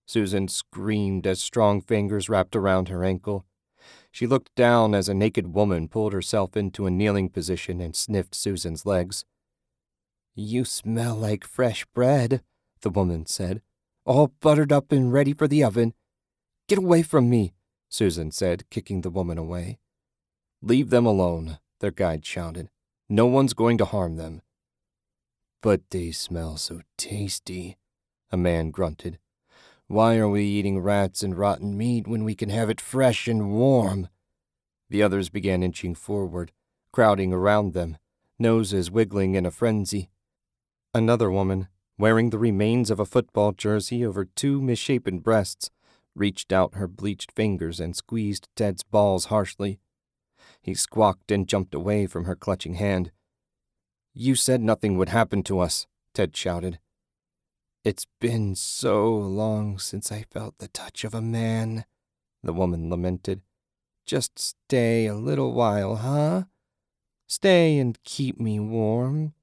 [0.08, 3.46] Susan screamed as strong fingers wrapped around her ankle.
[4.10, 8.34] She looked down as a naked woman pulled herself into a kneeling position and sniffed
[8.34, 9.24] Susan's legs.
[10.34, 12.42] You smell like fresh bread,
[12.82, 13.62] the woman said,
[14.04, 15.94] all buttered up and ready for the oven.
[16.68, 17.52] Get away from me,
[17.88, 19.78] Susan said, kicking the woman away.
[20.62, 22.70] Leave them alone, their guide shouted.
[23.08, 24.42] No one's going to harm them.
[25.62, 27.76] But they smell so tasty,
[28.30, 29.18] a man grunted.
[29.88, 33.50] Why are we eating rats and rotten meat when we can have it fresh and
[33.50, 34.08] warm?
[34.88, 36.52] The others began inching forward,
[36.92, 37.98] crowding around them,
[38.38, 40.08] noses wiggling in a frenzy.
[40.92, 45.70] Another woman, wearing the remains of a football jersey over two misshapen breasts,
[46.16, 49.78] reached out her bleached fingers and squeezed Ted's balls harshly.
[50.60, 53.12] He squawked and jumped away from her clutching hand.
[54.12, 56.80] You said nothing would happen to us, Ted shouted.
[57.84, 61.84] It's been so long since I felt the touch of a man,
[62.42, 63.42] the woman lamented.
[64.04, 66.44] Just stay a little while, huh?
[67.28, 69.34] Stay and keep me warm.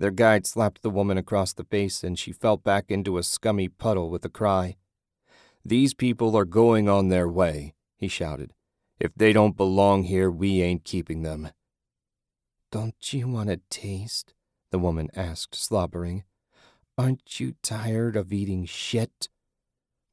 [0.00, 3.68] Their guide slapped the woman across the face, and she fell back into a scummy
[3.68, 4.76] puddle with a cry.
[5.62, 8.54] These people are going on their way, he shouted.
[8.98, 11.50] If they don't belong here, we ain't keeping them.
[12.72, 14.32] Don't you want a taste?
[14.70, 16.24] the woman asked, slobbering.
[16.96, 19.28] Aren't you tired of eating shit?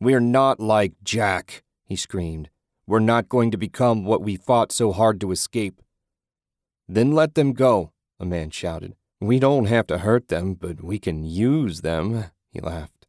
[0.02, 2.50] We're not like Jack, he screamed.
[2.88, 5.82] We're not going to become what we fought so hard to escape.
[6.90, 8.94] Then let them go, a man shouted.
[9.20, 13.08] We don't have to hurt them, but we can use them, he laughed.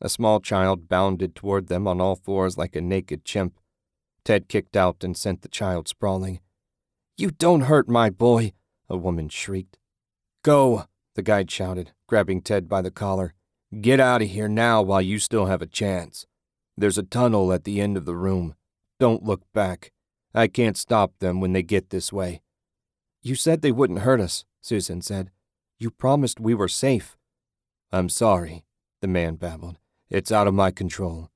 [0.00, 3.58] A small child bounded toward them on all fours like a naked chimp.
[4.24, 6.40] Ted kicked out and sent the child sprawling.
[7.16, 8.52] You don't hurt my boy,
[8.88, 9.78] a woman shrieked.
[10.44, 10.84] Go,
[11.14, 13.34] the guide shouted, grabbing Ted by the collar.
[13.80, 16.26] Get out of here now while you still have a chance.
[16.76, 18.54] There's a tunnel at the end of the room.
[19.00, 19.92] Don't look back.
[20.34, 22.42] I can't stop them when they get this way.
[23.22, 25.30] You said they wouldn't hurt us, Susan said.
[25.80, 27.16] You promised we were safe.
[27.92, 28.64] I'm sorry,
[29.00, 29.78] the man babbled.
[30.10, 31.30] It's out of my control.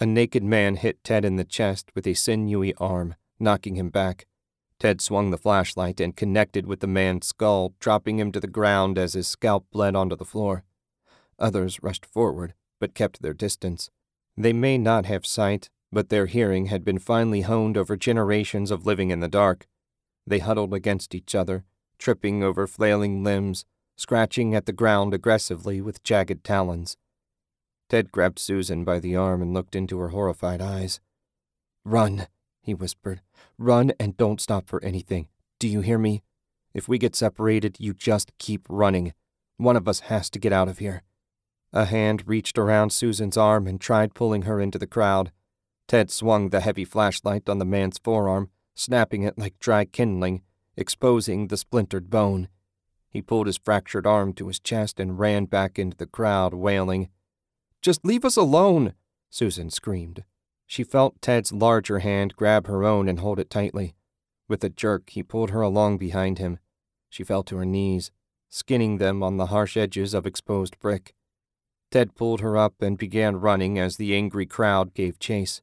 [0.00, 4.26] A naked man hit Ted in the chest with a sinewy arm, knocking him back.
[4.80, 8.98] Ted swung the flashlight and connected with the man's skull, dropping him to the ground
[8.98, 10.64] as his scalp bled onto the floor.
[11.38, 13.90] Others rushed forward, but kept their distance.
[14.36, 18.86] They may not have sight, but their hearing had been finely honed over generations of
[18.86, 19.68] living in the dark.
[20.26, 21.64] They huddled against each other,
[22.02, 23.64] tripping over flailing limbs,
[23.96, 26.96] scratching at the ground aggressively with jagged talons.
[27.88, 31.00] Ted grabbed Susan by the arm and looked into her horrified eyes.
[31.84, 32.26] Run,
[32.60, 33.20] he whispered.
[33.56, 35.28] Run and don't stop for anything.
[35.60, 36.24] Do you hear me?
[36.74, 39.12] If we get separated, you just keep running.
[39.56, 41.04] One of us has to get out of here.
[41.72, 45.30] A hand reached around Susan's arm and tried pulling her into the crowd.
[45.86, 50.42] Ted swung the heavy flashlight on the man's forearm, snapping it like dry kindling,
[50.82, 52.48] exposing the splintered bone.
[53.08, 57.08] He pulled his fractured arm to his chest and ran back into the crowd, wailing.
[57.80, 58.94] Just leave us alone,
[59.30, 60.24] Susan screamed.
[60.66, 63.94] She felt Ted's larger hand grab her own and hold it tightly.
[64.48, 66.58] With a jerk, he pulled her along behind him.
[67.08, 68.10] She fell to her knees,
[68.48, 71.14] skinning them on the harsh edges of exposed brick.
[71.92, 75.62] Ted pulled her up and began running as the angry crowd gave chase.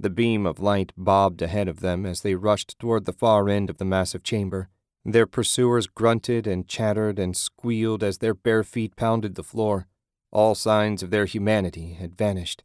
[0.00, 3.68] The beam of light bobbed ahead of them as they rushed toward the far end
[3.68, 4.68] of the massive chamber.
[5.04, 9.88] Their pursuers grunted and chattered and squealed as their bare feet pounded the floor.
[10.30, 12.62] All signs of their humanity had vanished.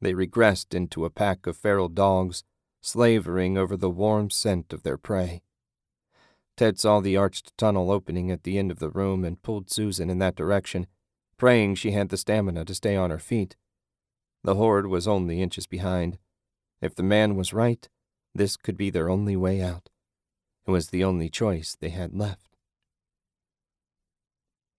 [0.00, 2.42] They regressed into a pack of feral dogs,
[2.80, 5.42] slavering over the warm scent of their prey.
[6.56, 10.10] Ted saw the arched tunnel opening at the end of the room and pulled Susan
[10.10, 10.86] in that direction,
[11.36, 13.56] praying she had the stamina to stay on her feet.
[14.42, 16.18] The horde was only inches behind.
[16.82, 17.88] If the man was right,
[18.34, 19.88] this could be their only way out.
[20.66, 22.56] It was the only choice they had left.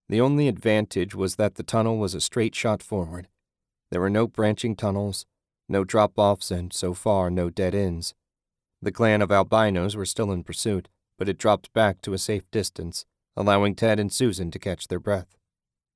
[0.10, 3.30] The only advantage was that the tunnel was a straight shot forward.
[3.90, 5.26] There were no branching tunnels,
[5.70, 8.14] no drop offs, and so far no dead ends.
[8.82, 12.50] The clan of albinos were still in pursuit, but it dropped back to a safe
[12.52, 13.06] distance,
[13.38, 15.38] allowing Ted and Susan to catch their breath.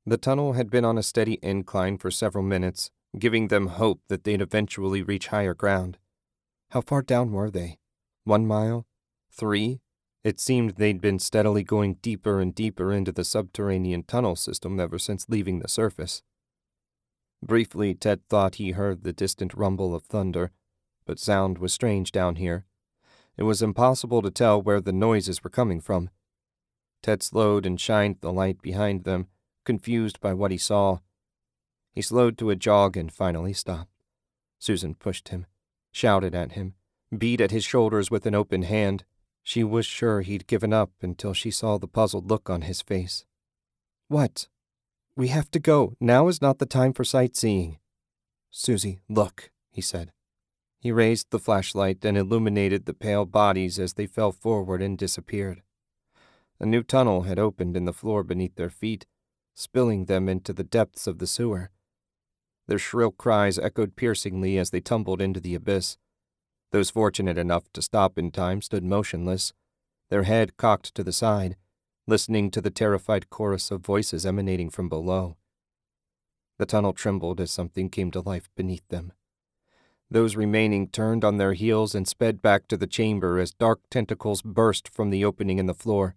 [0.05, 4.23] The tunnel had been on a steady incline for several minutes, giving them hope that
[4.23, 5.97] they'd eventually reach higher ground.
[6.71, 7.79] How far down were they?
[8.23, 8.85] One mile?
[9.31, 9.79] Three?
[10.23, 14.99] It seemed they'd been steadily going deeper and deeper into the subterranean tunnel system ever
[14.99, 16.21] since leaving the surface.
[17.41, 20.51] Briefly, Ted thought he heard the distant rumble of thunder,
[21.05, 22.65] but sound was strange down here.
[23.37, 26.09] It was impossible to tell where the noises were coming from.
[27.03, 29.27] Ted slowed and shined the light behind them,
[29.63, 30.99] confused by what he saw.
[31.97, 33.89] He slowed to a jog and finally stopped.
[34.59, 35.47] Susan pushed him,
[35.91, 36.75] shouted at him,
[37.17, 39.03] beat at his shoulders with an open hand.
[39.41, 43.25] She was sure he'd given up until she saw the puzzled look on his face.
[44.09, 44.47] What?
[45.15, 45.95] We have to go.
[45.99, 47.79] Now is not the time for sightseeing.
[48.51, 50.11] Susie, look, he said.
[50.77, 55.63] He raised the flashlight and illuminated the pale bodies as they fell forward and disappeared.
[56.59, 59.07] A new tunnel had opened in the floor beneath their feet,
[59.55, 61.71] spilling them into the depths of the sewer.
[62.67, 65.97] Their shrill cries echoed piercingly as they tumbled into the abyss.
[66.71, 69.53] Those fortunate enough to stop in time stood motionless,
[70.09, 71.55] their head cocked to the side,
[72.07, 75.37] listening to the terrified chorus of voices emanating from below.
[76.57, 79.13] The tunnel trembled as something came to life beneath them.
[80.09, 84.41] Those remaining turned on their heels and sped back to the chamber as dark tentacles
[84.41, 86.15] burst from the opening in the floor.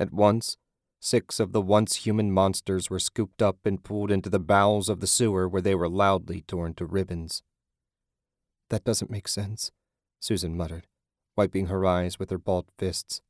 [0.00, 0.56] At once,
[1.04, 5.00] six of the once human monsters were scooped up and pulled into the bowels of
[5.00, 7.42] the sewer where they were loudly torn to ribbons.
[8.70, 9.70] That doesn't make sense,
[10.18, 10.86] Susan muttered,
[11.36, 13.20] wiping her eyes with her balled fists.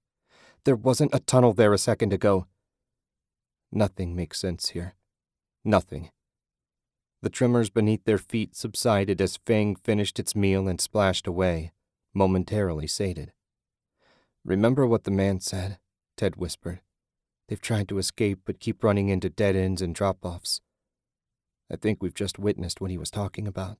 [0.64, 2.46] There wasn't a tunnel there a second ago.
[3.72, 4.94] Nothing makes sense here.
[5.64, 6.10] Nothing.
[7.22, 11.72] The tremors beneath their feet subsided as Fang finished its meal and splashed away,
[12.14, 13.32] momentarily sated.
[14.44, 15.78] Remember what the man said,
[16.16, 16.80] Ted whispered.
[17.48, 20.60] They've tried to escape but keep running into dead ends and drop offs.
[21.70, 23.78] I think we've just witnessed what he was talking about.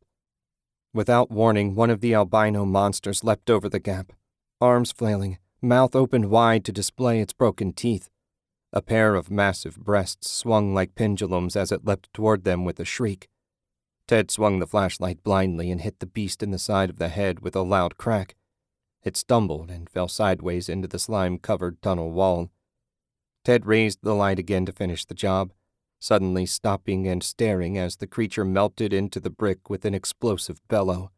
[0.92, 4.12] Without warning, one of the albino monsters leapt over the gap,
[4.60, 8.08] arms flailing, mouth opened wide to display its broken teeth.
[8.72, 12.84] A pair of massive breasts swung like pendulums as it leapt toward them with a
[12.84, 13.28] shriek.
[14.06, 17.40] Ted swung the flashlight blindly and hit the beast in the side of the head
[17.40, 18.34] with a loud crack.
[19.02, 22.50] It stumbled and fell sideways into the slime covered tunnel wall.
[23.44, 25.52] Ted raised the light again to finish the job,
[26.00, 31.10] suddenly stopping and staring as the creature melted into the brick with an explosive bellow.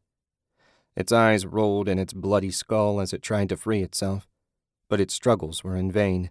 [0.97, 4.27] Its eyes rolled in its bloody skull as it tried to free itself,
[4.89, 6.31] but its struggles were in vain.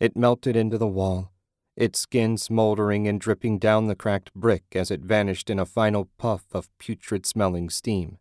[0.00, 1.30] It melted into the wall,
[1.76, 6.08] its skin smoldering and dripping down the cracked brick as it vanished in a final
[6.18, 8.18] puff of putrid smelling steam.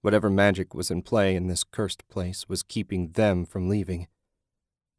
[0.00, 4.08] Whatever magic was in play in this cursed place was keeping them from leaving.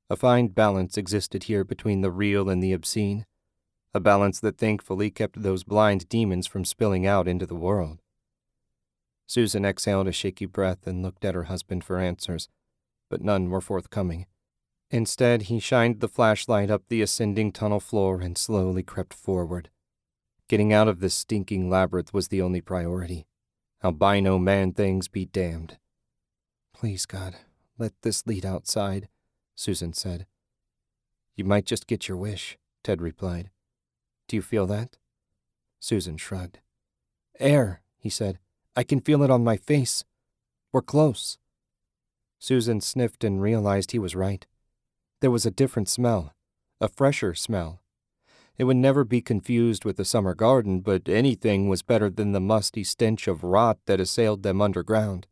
[0.10, 3.26] A fine balance existed here between the real and the obscene,
[3.94, 8.02] a balance that thankfully kept those blind demons from spilling out into the world.
[9.26, 12.50] Susan exhaled a shaky breath and looked at her husband for answers,
[13.10, 14.26] but none were forthcoming.
[14.92, 19.70] Instead, he shined the flashlight up the ascending tunnel floor and slowly crept forward.
[20.48, 23.26] Getting out of this stinking labyrinth was the only priority.
[23.84, 25.78] Albino man things be damned.
[26.74, 27.36] Please, God,
[27.78, 29.08] let this lead outside,
[29.56, 30.26] Susan said.
[31.36, 33.50] You might just get your wish, Ted replied.
[34.28, 34.98] Do you feel that?
[35.80, 36.60] Susan shrugged.
[37.40, 38.40] Air, he said.
[38.76, 40.04] I can feel it on my face.
[40.72, 41.38] We're close.
[42.40, 44.46] Susan sniffed and realized he was right.
[45.22, 46.34] There was a different smell,
[46.82, 47.82] a fresher smell.
[48.58, 52.40] It would never be confused with the summer garden, but anything was better than the
[52.40, 55.28] musty stench of rot that assailed them underground.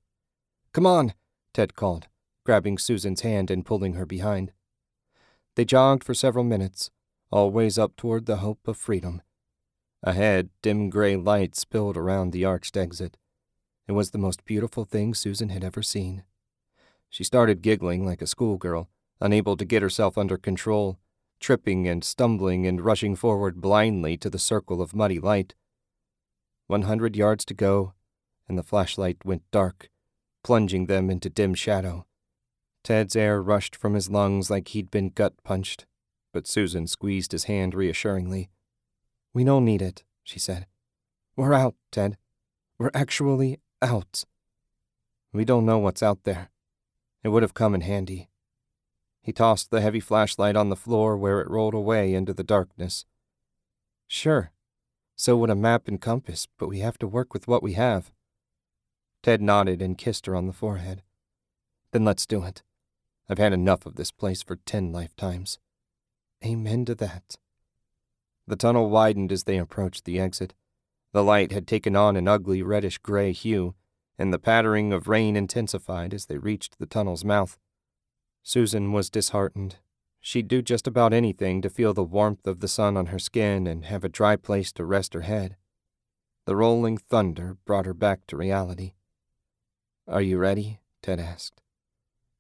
[0.74, 1.14] Come on,
[1.54, 2.08] Ted called,
[2.46, 4.52] grabbing Susan's hand and pulling her behind.
[5.56, 6.92] They jogged for several minutes,
[7.32, 9.22] always up toward the hope of freedom.
[10.04, 13.18] Ahead, dim gray light spilled around the arched exit.
[13.88, 16.24] It was the most beautiful thing Susan had ever seen.
[17.10, 18.90] She started giggling like a schoolgirl
[19.22, 20.98] unable to get herself under control,
[21.40, 25.54] tripping and stumbling and rushing forward blindly to the circle of muddy light.
[26.68, 27.94] One hundred yards to go,
[28.50, 29.90] and the flashlight went dark,
[30.44, 32.06] plunging them into dim shadow.
[32.84, 35.86] Ted's air rushed from his lungs like he'd been gut punched,
[36.34, 38.50] but Susan squeezed his hand reassuringly.
[39.34, 40.66] We don't need it, she said.
[41.36, 42.18] We're out, Ted.
[42.78, 44.26] We're actually out.
[45.32, 46.50] We don't know what's out there.
[47.24, 48.30] It would have come in handy.
[49.22, 53.06] He tossed the heavy flashlight on the floor where it rolled away into the darkness.
[54.08, 54.52] Sure.
[55.16, 58.12] So would a map and compass, but we have to work with what we have.
[59.22, 61.04] Ted nodded and kissed her on the forehead.
[61.92, 62.64] Then let's do it.
[63.30, 65.60] I've had enough of this place for ten lifetimes.
[66.44, 67.38] Amen to that.
[68.48, 70.54] The tunnel widened as they approached the exit.
[71.14, 73.76] The light had taken on an ugly reddish gray hue,
[74.18, 77.58] and the pattering of rain intensified as they reached the tunnel's mouth.
[78.44, 79.78] Susan was disheartened.
[80.20, 83.68] She'd do just about anything to feel the warmth of the sun on her skin
[83.68, 85.56] and have a dry place to rest her head.
[86.46, 88.94] The rolling thunder brought her back to reality.
[90.08, 90.82] Are you ready?
[91.02, 91.62] Ted asked.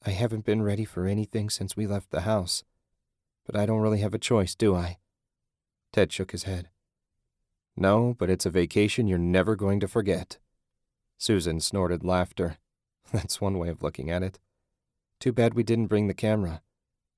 [0.04, 2.64] I haven't been ready for anything since we left the house,
[3.46, 4.98] but I don't really have a choice, do I?
[5.94, 6.70] Ted shook his head.
[7.76, 10.40] No, but it's a vacation you're never going to forget.
[11.18, 12.58] Susan snorted laughter.
[13.14, 14.40] That's one way of looking at it.
[15.20, 16.62] Too bad we didn't bring the camera.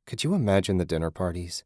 [0.06, 1.64] Could you imagine the dinner parties?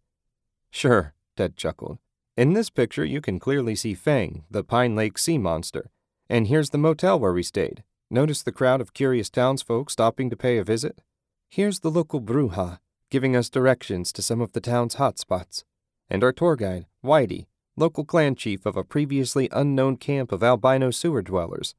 [0.70, 1.98] Sure, Ted chuckled.
[2.36, 5.90] In this picture, you can clearly see Fang, the Pine Lake sea monster.
[6.30, 7.84] And here's the motel where we stayed.
[8.12, 11.02] Notice the crowd of curious townsfolk stopping to pay a visit?
[11.50, 12.80] Here's the local bruja,
[13.10, 15.64] giving us directions to some of the town's hot spots.
[16.10, 20.92] And our tour guide, Whitey, local clan chief of a previously unknown camp of albino
[20.92, 21.74] sewer dwellers.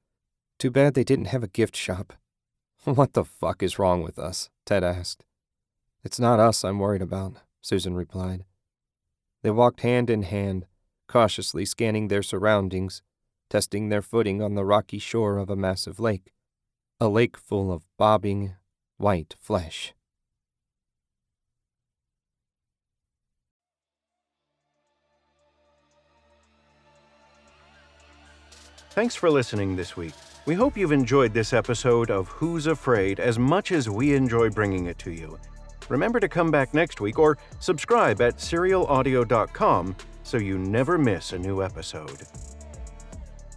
[0.59, 2.15] Too bad they didn't have a gift shop.
[2.85, 4.49] What the fuck is wrong with us?
[4.65, 5.25] Ted asked.
[6.03, 8.45] It's not us I'm worried about, Susan replied.
[9.43, 10.67] They walked hand in hand,
[11.07, 13.03] cautiously scanning their surroundings,
[13.51, 16.33] testing their footing on the rocky shore of a massive lake,
[17.01, 18.55] a lake full of bobbing,
[18.99, 19.95] white flesh.
[28.91, 30.13] Thanks for listening this week.
[30.45, 34.87] We hope you've enjoyed this episode of Who's Afraid as much as we enjoy bringing
[34.87, 35.39] it to you.
[35.89, 41.39] Remember to come back next week or subscribe at serialaudio.com so you never miss a
[41.39, 42.27] new episode.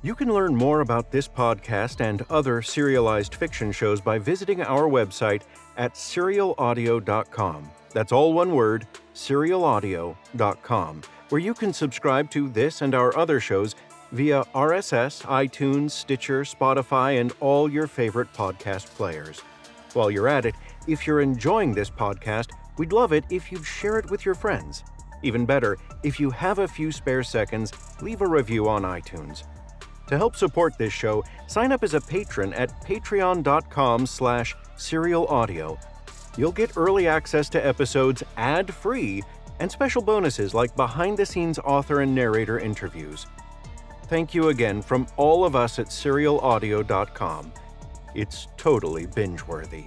[0.04, 4.90] You can learn more about this podcast and other serialized fiction shows by visiting our
[4.90, 5.44] website
[5.78, 7.70] at serialaudio.com.
[7.94, 13.76] That's all one word, serialaudio.com, where you can subscribe to this and our other shows
[14.12, 19.42] via RSS, iTunes, Stitcher, Spotify, and all your favorite podcast players.
[19.94, 20.56] While you're at it,
[20.88, 22.50] if you're enjoying this podcast,
[22.80, 24.84] we'd love it if you'd share it with your friends.
[25.22, 27.72] Even better, if you have a few spare seconds,
[28.02, 29.44] leave a review on iTunes.
[30.12, 35.82] To help support this show, sign up as a patron at patreon.com slash serialaudio.
[36.38, 39.24] You'll get early access to episodes ad-free
[39.62, 43.26] and special bonuses like behind-the-scenes author and narrator interviews.
[44.08, 47.54] Thank you again from all of us at serialaudio.com.
[48.14, 49.86] It's totally binge-worthy.